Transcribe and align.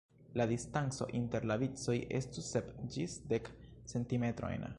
La 0.39 0.45
distanco 0.51 1.07
inter 1.19 1.43
la 1.51 1.57
vicoj 1.65 1.97
estu 2.21 2.45
sep 2.49 2.73
ĝis 2.97 3.19
dek 3.35 3.53
centimetrojn. 3.95 4.69